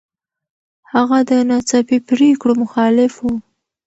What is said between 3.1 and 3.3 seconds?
و.